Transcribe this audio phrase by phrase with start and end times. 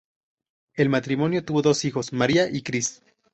[0.73, 3.03] El matrimonio tuvo dos hijos, Maria y Chris.